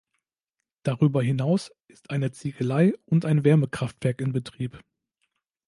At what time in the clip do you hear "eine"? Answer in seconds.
2.09-2.31